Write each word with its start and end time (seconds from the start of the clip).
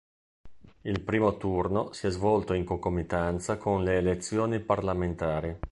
Il 0.81 1.01
primo 1.01 1.37
turno 1.37 1.91
si 1.93 2.07
è 2.07 2.09
svolto 2.09 2.53
in 2.53 2.65
concomitanza 2.65 3.57
con 3.57 3.83
le 3.83 3.97
elezioni 3.97 4.59
parlamentari. 4.59 5.59